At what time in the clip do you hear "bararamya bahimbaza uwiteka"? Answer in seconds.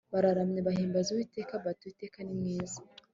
0.13-1.53